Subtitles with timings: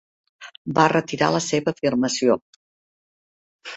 [0.77, 2.39] Va retirar la seva afirmació.